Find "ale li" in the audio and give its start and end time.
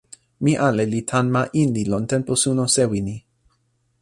0.67-1.01